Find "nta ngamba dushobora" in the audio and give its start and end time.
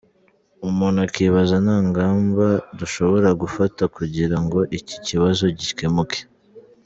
1.65-3.29